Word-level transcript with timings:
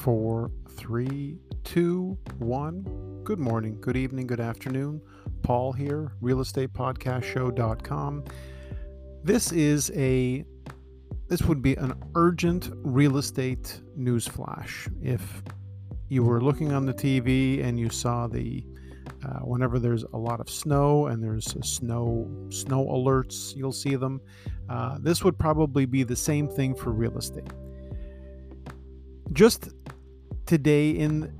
four, 0.00 0.50
three, 0.76 1.38
two, 1.62 2.16
one. 2.38 2.82
Good 3.22 3.38
morning, 3.38 3.78
good 3.82 3.98
evening, 3.98 4.26
good 4.26 4.40
afternoon. 4.40 5.02
Paul 5.42 5.74
here, 5.74 6.14
realestatepodcastshow.com. 6.22 8.24
This 9.22 9.52
is 9.52 9.90
a 9.94 10.46
this 11.28 11.42
would 11.42 11.60
be 11.60 11.74
an 11.74 11.92
urgent 12.14 12.70
real 12.76 13.18
estate 13.18 13.82
news 13.94 14.26
flash. 14.26 14.88
If 15.02 15.42
you 16.08 16.24
were 16.24 16.40
looking 16.40 16.72
on 16.72 16.86
the 16.86 16.94
TV 16.94 17.62
and 17.62 17.78
you 17.78 17.90
saw 17.90 18.26
the 18.26 18.64
uh, 19.22 19.40
whenever 19.40 19.78
there's 19.78 20.04
a 20.04 20.16
lot 20.16 20.40
of 20.40 20.48
snow 20.48 21.08
and 21.08 21.22
there's 21.22 21.54
snow 21.62 22.26
snow 22.48 22.86
alerts, 22.86 23.54
you'll 23.54 23.70
see 23.70 23.96
them. 23.96 24.22
Uh, 24.70 24.96
this 24.98 25.22
would 25.22 25.38
probably 25.38 25.84
be 25.84 26.04
the 26.04 26.16
same 26.16 26.48
thing 26.48 26.74
for 26.74 26.90
real 26.90 27.18
estate. 27.18 27.52
Just 29.32 29.70
today 30.46 30.90
in 30.90 31.32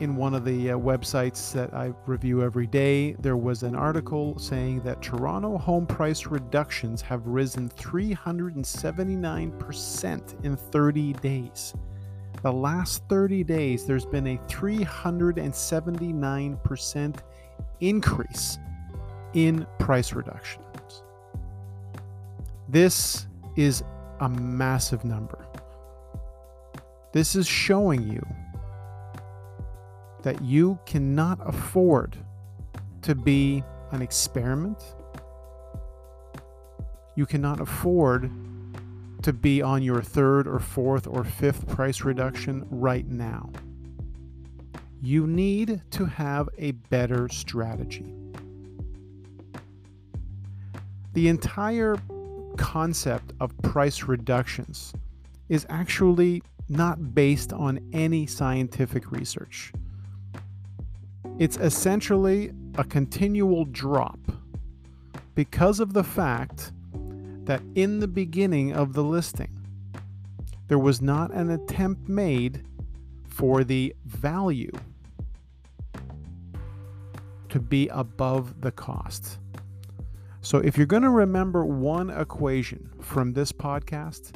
in 0.00 0.16
one 0.16 0.34
of 0.34 0.44
the 0.44 0.72
uh, 0.72 0.76
websites 0.76 1.52
that 1.52 1.72
I 1.74 1.92
review 2.06 2.42
every 2.42 2.66
day, 2.68 3.14
there 3.14 3.36
was 3.36 3.64
an 3.64 3.74
article 3.74 4.38
saying 4.38 4.82
that 4.82 5.02
Toronto 5.02 5.58
home 5.58 5.86
price 5.86 6.26
reductions 6.26 7.02
have 7.02 7.26
risen 7.26 7.68
379% 7.70 10.44
in 10.44 10.56
30 10.56 11.12
days. 11.14 11.74
The 12.42 12.52
last 12.52 13.02
30 13.08 13.42
days, 13.42 13.86
there's 13.86 14.06
been 14.06 14.28
a 14.28 14.36
379% 14.46 17.18
increase 17.80 18.58
in 19.34 19.66
price 19.80 20.12
reductions. 20.12 21.02
This 22.68 23.26
is 23.56 23.82
a 24.20 24.28
massive 24.28 25.04
number. 25.04 25.47
This 27.12 27.34
is 27.34 27.46
showing 27.46 28.10
you 28.10 28.24
that 30.22 30.42
you 30.42 30.78
cannot 30.84 31.38
afford 31.46 32.16
to 33.02 33.14
be 33.14 33.62
an 33.92 34.02
experiment. 34.02 34.82
You 37.16 37.24
cannot 37.24 37.60
afford 37.60 38.30
to 39.22 39.32
be 39.32 39.62
on 39.62 39.82
your 39.82 40.02
third 40.02 40.46
or 40.46 40.58
fourth 40.58 41.06
or 41.06 41.24
fifth 41.24 41.66
price 41.66 42.02
reduction 42.02 42.66
right 42.70 43.06
now. 43.06 43.50
You 45.00 45.26
need 45.26 45.80
to 45.92 46.04
have 46.04 46.48
a 46.58 46.72
better 46.72 47.28
strategy. 47.28 48.12
The 51.14 51.28
entire 51.28 51.96
concept 52.56 53.32
of 53.40 53.56
price 53.58 54.04
reductions 54.04 54.92
is 55.48 55.66
actually 55.68 56.42
not 56.68 57.14
based 57.14 57.52
on 57.52 57.80
any 57.92 58.26
scientific 58.26 59.10
research. 59.10 59.72
It's 61.38 61.56
essentially 61.56 62.52
a 62.76 62.84
continual 62.84 63.64
drop 63.64 64.18
because 65.34 65.80
of 65.80 65.92
the 65.92 66.04
fact 66.04 66.72
that 67.44 67.62
in 67.74 68.00
the 68.00 68.08
beginning 68.08 68.72
of 68.72 68.92
the 68.92 69.02
listing, 69.02 69.56
there 70.66 70.78
was 70.78 71.00
not 71.00 71.32
an 71.32 71.50
attempt 71.50 72.08
made 72.08 72.64
for 73.26 73.64
the 73.64 73.94
value 74.04 74.72
to 77.48 77.58
be 77.58 77.88
above 77.88 78.60
the 78.60 78.70
cost. 78.72 79.38
So, 80.42 80.58
if 80.58 80.76
you're 80.76 80.86
going 80.86 81.02
to 81.02 81.10
remember 81.10 81.64
one 81.64 82.10
equation 82.10 82.90
from 83.00 83.32
this 83.32 83.52
podcast, 83.52 84.32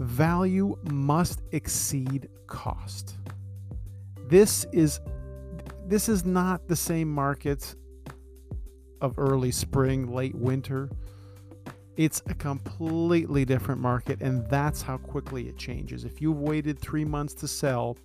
value 0.00 0.76
must 0.90 1.42
exceed 1.52 2.28
cost. 2.46 3.16
This 4.28 4.66
is 4.72 5.00
this 5.86 6.08
is 6.08 6.24
not 6.24 6.68
the 6.68 6.76
same 6.76 7.10
market 7.10 7.74
of 9.00 9.18
early 9.18 9.50
spring, 9.50 10.12
late 10.12 10.34
winter. 10.34 10.88
It's 11.96 12.22
a 12.28 12.34
completely 12.34 13.44
different 13.44 13.80
market, 13.80 14.22
and 14.22 14.48
that's 14.48 14.80
how 14.80 14.98
quickly 14.98 15.48
it 15.48 15.58
changes. 15.58 16.04
If 16.04 16.22
you've 16.22 16.38
waited 16.38 16.78
three 16.78 17.04
months 17.04 17.34
to 17.34 17.48
sell, 17.48 17.98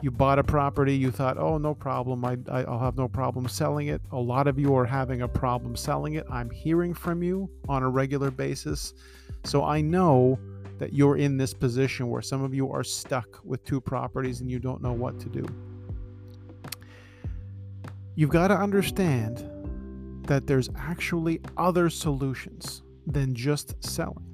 you 0.00 0.10
bought 0.10 0.38
a 0.38 0.44
property, 0.44 0.94
you 0.94 1.10
thought, 1.10 1.36
oh, 1.38 1.58
no 1.58 1.74
problem, 1.74 2.24
I, 2.24 2.36
will 2.36 2.78
have 2.78 2.96
no 2.96 3.06
problem 3.06 3.48
selling 3.48 3.88
it. 3.88 4.00
A 4.12 4.18
lot 4.18 4.46
of 4.46 4.58
you 4.58 4.74
are 4.74 4.86
having 4.86 5.22
a 5.22 5.28
problem 5.28 5.76
selling 5.76 6.14
it. 6.14 6.26
I'm 6.30 6.50
hearing 6.50 6.94
from 6.94 7.22
you 7.22 7.50
on 7.68 7.82
a 7.82 7.88
regular 7.88 8.30
basis. 8.30 8.94
So 9.44 9.64
I 9.64 9.80
know 9.80 10.38
that 10.78 10.92
you're 10.92 11.16
in 11.16 11.36
this 11.36 11.52
position 11.52 12.08
where 12.08 12.22
some 12.22 12.42
of 12.42 12.54
you 12.54 12.70
are 12.72 12.84
stuck 12.84 13.40
with 13.44 13.64
two 13.64 13.80
properties 13.80 14.40
and 14.40 14.50
you 14.50 14.58
don't 14.58 14.82
know 14.82 14.92
what 14.92 15.18
to 15.20 15.28
do. 15.28 15.46
You've 18.14 18.30
got 18.30 18.48
to 18.48 18.56
understand 18.56 19.44
that 20.26 20.46
there's 20.46 20.68
actually 20.76 21.40
other 21.56 21.88
solutions 21.88 22.82
than 23.06 23.34
just 23.34 23.82
selling. 23.82 24.24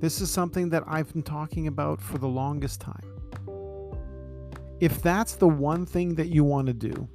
This 0.00 0.20
is 0.20 0.30
something 0.30 0.68
that 0.70 0.84
I've 0.86 1.12
been 1.12 1.22
talking 1.22 1.66
about 1.66 2.00
for 2.00 2.18
the 2.18 2.28
longest 2.28 2.80
time. 2.80 3.16
If 4.80 5.02
that's 5.02 5.36
the 5.36 5.48
one 5.48 5.86
thing 5.86 6.14
that 6.16 6.28
you 6.28 6.44
want 6.44 6.66
to 6.66 6.74
do, 6.74 7.08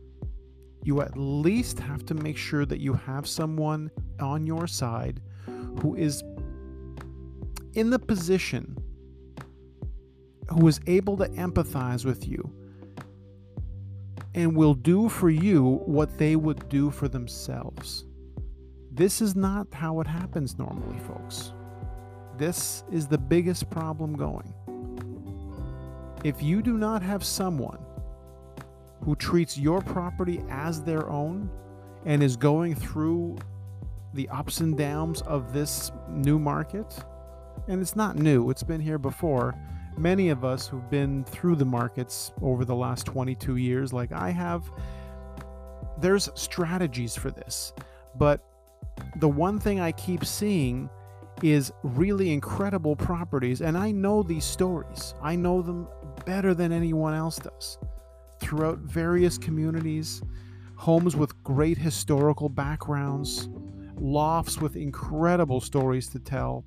you 0.84 1.02
at 1.02 1.16
least 1.16 1.80
have 1.80 2.06
to 2.08 2.16
make 2.16 2.38
sure 2.38 2.66
that 2.66 2.80
you 2.80 2.94
have 2.94 3.28
someone 3.28 3.92
on 4.19 4.48
your 4.48 4.68
side 4.68 5.22
who 5.81 5.96
is 5.96 6.24
in 7.74 7.90
the 7.90 8.00
position, 8.00 8.78
who 10.50 10.68
is 10.68 10.80
able 10.88 11.18
to 11.18 11.28
empathize 11.30 12.06
with 12.06 12.28
you 12.28 12.52
and 14.34 14.56
will 14.56 14.74
do 14.74 15.09
for 15.09 15.30
you 15.30 15.81
what 15.86 16.18
they 16.18 16.36
would 16.36 16.68
do 16.70 16.90
for 16.90 17.08
themselves. 17.08 18.06
This 18.92 19.22
is 19.22 19.36
not 19.36 19.68
how 19.74 20.02
it 20.02 20.08
happens 20.08 20.58
normally, 20.58 21.00
folks. 21.00 21.54
This 22.38 22.84
is 22.92 23.08
the 23.08 23.18
biggest 23.18 23.70
problem 23.70 24.16
going. 24.16 24.54
If 26.24 26.44
you 26.44 26.62
do 26.62 26.78
not 26.78 27.02
have 27.02 27.24
someone 27.24 27.80
who 29.04 29.16
treats 29.16 29.58
your 29.58 29.81
property 29.81 30.44
as 30.50 30.84
their 30.84 31.10
own 31.10 31.50
and 32.06 32.22
is 32.22 32.36
going 32.36 32.76
through 32.76 33.38
the 34.14 34.28
ups 34.30 34.60
and 34.60 34.78
downs 34.78 35.22
of 35.22 35.54
this 35.54 35.92
new 36.10 36.38
market, 36.38 37.04
and 37.67 37.81
it's 37.81 37.95
not 37.95 38.16
new, 38.16 38.50
it's 38.50 38.63
been 38.63 38.81
here 38.81 38.97
before 38.97 39.56
many 39.97 40.29
of 40.29 40.44
us 40.44 40.67
who've 40.67 40.89
been 40.89 41.23
through 41.25 41.56
the 41.56 41.66
markets 41.66 42.31
over 42.41 42.66
the 42.66 42.75
last 42.75 43.06
22 43.06 43.57
years, 43.57 43.94
like 43.94 44.12
I 44.12 44.29
have, 44.29 44.69
there's 46.00 46.29
strategies 46.35 47.16
for 47.16 47.31
this. 47.31 47.73
But 48.16 48.44
the 49.17 49.29
one 49.29 49.59
thing 49.59 49.79
I 49.79 49.91
keep 49.91 50.25
seeing 50.25 50.89
is 51.44 51.72
really 51.84 52.31
incredible 52.31 52.95
properties. 52.95 53.62
And 53.62 53.78
I 53.78 53.91
know 53.91 54.23
these 54.23 54.45
stories, 54.45 55.13
I 55.22 55.35
know 55.35 55.62
them 55.62 55.88
better 56.25 56.53
than 56.53 56.72
anyone 56.72 57.13
else 57.13 57.38
does. 57.38 57.78
Throughout 58.39 58.79
various 58.79 59.38
communities, 59.38 60.22
homes 60.75 61.16
with 61.16 61.44
great 61.44 61.78
historical 61.78 62.50
backgrounds, 62.50 63.50
lofts 63.95 64.59
with 64.59 64.75
incredible 64.75 65.62
stories 65.62 66.07
to 66.09 66.19
tell 66.19 66.65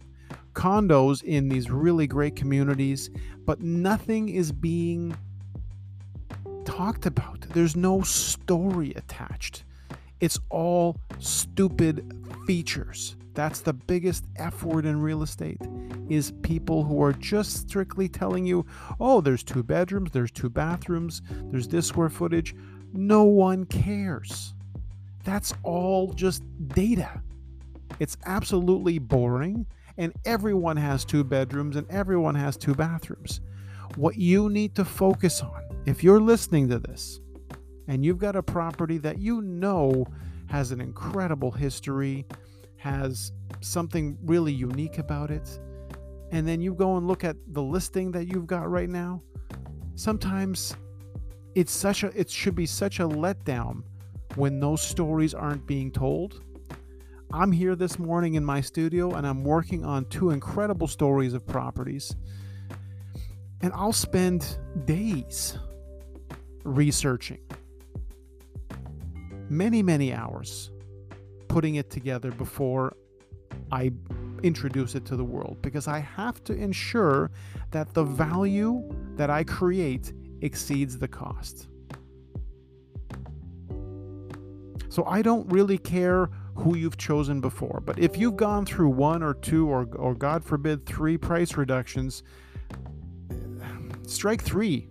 condos 0.55 1.23
in 1.23 1.49
these 1.49 1.71
really 1.71 2.07
great 2.07 2.37
communities, 2.37 3.11
but 3.45 3.61
nothing 3.61 4.29
is 4.29 4.53
being 4.53 5.17
talked 6.65 7.07
about. 7.07 7.41
There's 7.53 7.77
no 7.77 8.03
story 8.03 8.93
attached. 8.95 9.65
It's 10.21 10.39
all 10.51 10.97
stupid 11.19 12.27
features. 12.47 13.17
That's 13.35 13.61
the 13.61 13.73
biggest 13.73 14.25
F 14.37 14.63
word 14.63 14.87
in 14.87 15.01
real 15.03 15.23
estate 15.23 15.61
is 16.09 16.33
people 16.43 16.85
who 16.85 17.03
are 17.03 17.13
just 17.13 17.69
strictly 17.69 18.09
telling 18.09 18.47
you, 18.47 18.65
"Oh, 19.01 19.21
there's 19.21 19.43
two 19.43 19.63
bedrooms, 19.63 20.13
there's 20.13 20.31
two 20.31 20.49
bathrooms, 20.51 21.21
there's 21.51 21.69
this 21.69 21.87
square 21.89 22.11
footage." 22.11 22.55
No 22.93 23.25
one 23.25 23.65
cares. 23.65 24.55
That's 25.25 25.53
all 25.63 26.13
just 26.13 26.43
data. 26.69 27.23
It's 27.99 28.17
absolutely 28.25 28.99
boring 28.99 29.67
and 29.97 30.13
everyone 30.25 30.77
has 30.77 31.05
two 31.05 31.25
bedrooms 31.25 31.77
and 31.77 31.89
everyone 31.91 32.35
has 32.35 32.57
two 32.57 32.75
bathrooms. 32.75 33.41
What 33.97 34.17
you 34.17 34.49
need 34.49 34.75
to 34.77 34.85
focus 34.85 35.41
on, 35.41 35.63
if 35.87 36.03
you're 36.03 36.21
listening 36.21 36.69
to 36.71 36.79
this 36.79 37.21
and 37.87 38.05
you've 38.05 38.19
got 38.19 38.37
a 38.37 38.43
property 38.43 38.99
that 38.99 39.19
you 39.19 39.43
know 39.43 40.07
has 40.47 40.73
an 40.73 40.81
incredible 40.81 41.51
history, 41.51 42.27
has 42.77 43.33
something 43.61 44.19
really 44.25 44.53
unique 44.53 44.99
about 44.99 45.31
it, 45.31 45.59
and 46.31 46.47
then 46.47 46.61
you 46.61 46.75
go 46.75 46.97
and 46.97 47.07
look 47.07 47.25
at 47.25 47.37
the 47.49 47.63
listing 47.63 48.11
that 48.13 48.27
you've 48.27 48.47
got 48.47 48.69
right 48.69 48.89
now, 48.89 49.23
sometimes 49.95 50.77
it's 51.55 51.73
such 51.73 52.03
a 52.03 52.09
it 52.19 52.29
should 52.29 52.55
be 52.55 52.67
such 52.67 52.99
a 52.99 53.09
letdown 53.09 53.83
when 54.35 54.59
those 54.59 54.83
stories 54.83 55.35
aren't 55.35 55.65
being 55.67 55.91
told 55.93 56.43
I'm 57.33 57.53
here 57.53 57.75
this 57.75 57.99
morning 57.99 58.35
in 58.35 58.45
my 58.45 58.61
studio 58.61 59.15
and 59.15 59.27
I'm 59.27 59.45
working 59.45 59.85
on 59.85 60.05
two 60.07 60.31
incredible 60.31 60.87
stories 60.87 61.35
of 61.35 61.47
properties. 61.47 62.15
And 63.61 63.73
I'll 63.73 63.93
spend 63.93 64.59
days 64.85 65.59
researching, 66.65 67.41
many, 69.49 69.83
many 69.83 70.13
hours 70.13 70.71
putting 71.49 71.77
it 71.77 71.91
together 71.91 72.31
before 72.31 72.95
I 73.73 73.93
introduce 74.43 74.95
it 74.95 75.05
to 75.07 75.17
the 75.17 75.25
world 75.25 75.63
because 75.63 75.89
I 75.89 76.01
have 76.01 76.45
to 76.45 76.53
ensure 76.53 77.31
that 77.71 77.95
the 77.95 78.05
value 78.05 78.83
that 79.17 79.31
I 79.31 79.45
create 79.45 80.13
exceeds 80.43 80.99
the 80.99 81.09
cost. 81.09 81.69
So 84.89 85.05
I 85.07 85.23
don't 85.23 85.51
really 85.51 85.79
care 85.79 86.29
who 86.55 86.77
you've 86.77 86.97
chosen 86.97 87.41
before, 87.41 87.83
but 87.85 87.99
if 87.99 88.17
you've 88.17 88.37
gone 88.37 88.65
through 88.65 88.91
one 88.91 89.23
or 89.23 89.35
two 89.35 89.69
or, 89.69 89.89
or 89.97 90.15
God 90.15 90.45
forbid, 90.45 90.87
three 90.87 91.19
price 91.19 91.57
reductions, 91.57 92.23
strike 94.07 94.43
three 94.43 94.89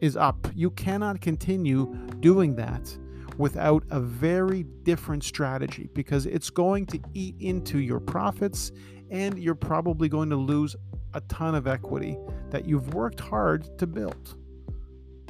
is 0.00 0.16
up. 0.16 0.48
You 0.54 0.70
cannot 0.70 1.20
continue 1.20 1.94
doing 2.20 2.56
that 2.56 2.96
without 3.38 3.84
a 3.90 4.00
very 4.00 4.64
different 4.82 5.24
strategy 5.24 5.88
because 5.94 6.26
it's 6.26 6.50
going 6.50 6.86
to 6.86 7.00
eat 7.14 7.34
into 7.40 7.78
your 7.78 8.00
profits 8.00 8.72
and 9.10 9.38
you're 9.38 9.54
probably 9.54 10.08
going 10.08 10.30
to 10.30 10.36
lose 10.36 10.74
a 11.14 11.20
ton 11.22 11.54
of 11.54 11.66
equity 11.66 12.16
that 12.50 12.66
you've 12.66 12.94
worked 12.94 13.20
hard 13.20 13.78
to 13.78 13.86
build. 13.86 14.36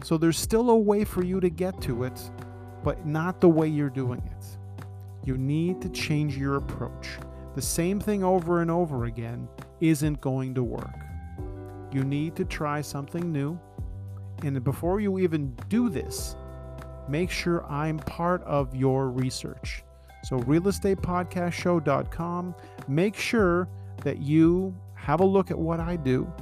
So 0.03 0.17
there's 0.17 0.39
still 0.39 0.71
a 0.71 0.77
way 0.77 1.05
for 1.05 1.25
you 1.25 1.41
to 1.41 1.51
get 1.51 1.81
to 1.83 2.05
it, 2.05 2.31
but 2.83 3.07
not 3.07 3.41
the 3.41 3.49
way 3.49 3.69
you're 3.69 3.91
doing 3.91 4.23
it. 4.27 4.59
You 5.25 5.37
need 5.37 5.81
to 5.83 5.89
change 5.89 6.37
your 6.37 6.57
approach. 6.57 7.19
The 7.55 7.63
same 7.63 8.01
thing 8.01 8.25
over 8.25 8.63
and 8.63 8.71
over 8.71 9.05
again 9.05 9.49
isn't 9.81 10.21
going 10.21 10.55
to 10.55 10.63
work. 10.63 10.99
You 11.93 12.05
need 12.05 12.37
to 12.37 12.45
try 12.45 12.81
something 12.81 13.31
new. 13.31 13.59
And 14.43 14.63
before 14.65 15.01
you 15.01 15.19
even 15.19 15.55
do 15.69 15.89
this, 15.89 16.37
make 17.09 17.31
sure 17.31 17.65
I'm 17.67 17.99
part 17.99 18.43
of 18.45 18.75
your 18.75 19.11
research. 19.11 19.85
So, 20.25 20.39
realestatepodcastshow.com, 20.41 22.55
make 22.89 23.17
sure 23.17 23.69
that 24.03 24.19
you 24.19 24.75
have 24.95 25.21
a 25.21 25.25
look 25.25 25.51
at 25.51 25.59
what 25.59 25.81
I 25.81 25.97
do, 25.97 26.33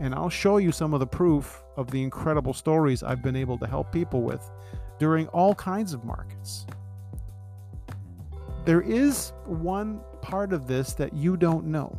and 0.00 0.14
I'll 0.14 0.28
show 0.28 0.58
you 0.58 0.70
some 0.70 0.94
of 0.94 1.00
the 1.00 1.06
proof 1.06 1.64
of 1.76 1.90
the 1.90 2.02
incredible 2.02 2.52
stories 2.52 3.02
I've 3.02 3.22
been 3.22 3.36
able 3.36 3.58
to 3.58 3.66
help 3.66 3.90
people 3.90 4.22
with 4.22 4.50
during 4.98 5.28
all 5.28 5.54
kinds 5.54 5.94
of 5.94 6.04
markets. 6.04 6.66
There 8.64 8.80
is 8.80 9.32
one 9.44 10.00
part 10.20 10.52
of 10.52 10.66
this 10.66 10.94
that 10.94 11.14
you 11.14 11.36
don't 11.36 11.66
know. 11.66 11.98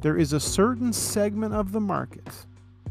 There 0.00 0.16
is 0.16 0.32
a 0.32 0.40
certain 0.40 0.92
segment 0.92 1.54
of 1.54 1.72
the 1.72 1.80
market 1.80 2.28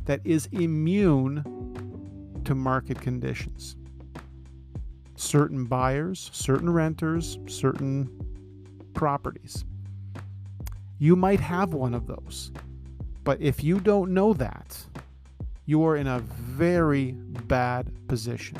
that 0.05 0.21
is 0.23 0.47
immune 0.51 2.41
to 2.45 2.55
market 2.55 2.99
conditions 2.99 3.75
certain 5.15 5.65
buyers, 5.65 6.29
certain 6.33 6.69
renters, 6.69 7.37
certain 7.47 8.09
properties. 8.93 9.65
You 10.97 11.17
might 11.17 11.41
have 11.41 11.73
one 11.73 11.93
of 11.93 12.07
those. 12.07 12.51
But 13.25 13.41
if 13.41 13.63
you 13.63 13.79
don't 13.81 14.13
know 14.13 14.33
that, 14.33 14.77
you 15.65 15.83
are 15.83 15.97
in 15.97 16.07
a 16.07 16.19
very 16.19 17.11
bad 17.11 17.91
position. 18.07 18.57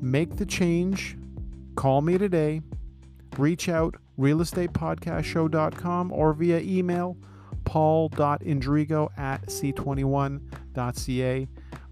Make 0.00 0.36
the 0.36 0.46
change. 0.46 1.16
Call 1.76 2.02
me 2.02 2.18
today. 2.18 2.62
Reach 3.38 3.68
out 3.68 3.94
realestatepodcastshow.com 4.18 6.10
or 6.10 6.32
via 6.32 6.58
email 6.60 7.16
paul.indrigo 7.64 9.08
at 9.18 9.46
c21.ca. 9.46 11.48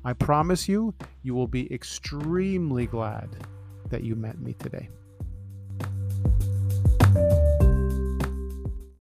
I 0.06 0.12
promise 0.12 0.68
you, 0.68 0.92
you 1.22 1.34
will 1.34 1.46
be 1.46 1.72
extremely 1.72 2.86
glad 2.86 3.30
that 3.90 4.04
you 4.04 4.16
met 4.16 4.38
me 4.38 4.52
today. 4.54 4.90